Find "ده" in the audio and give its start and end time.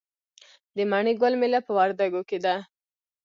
2.45-2.55